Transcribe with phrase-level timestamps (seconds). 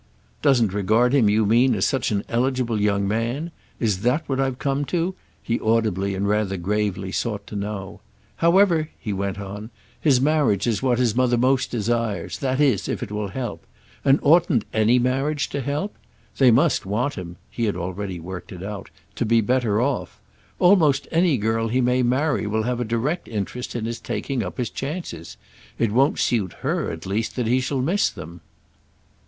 [0.41, 3.51] "Doesn't regard him you mean as such an 'eligible' young man?
[3.79, 8.01] Is that what I've come to?" he audibly and rather gravely sought to know.
[8.37, 9.69] "However," he went on,
[9.99, 13.63] "his marriage is what his mother most desires—that is if it will help.
[14.03, 15.93] And oughtn't any marriage to help?
[16.39, 20.19] They must want him"—he had already worked it out—"to be better off.
[20.57, 24.57] Almost any girl he may marry will have a direct interest in his taking up
[24.57, 25.37] his chances.
[25.77, 28.41] It won't suit her at least that he shall miss them."